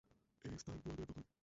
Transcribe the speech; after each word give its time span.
এস্থান 0.45 0.77
তোমাদের 0.79 1.05
দখলে। 1.05 1.31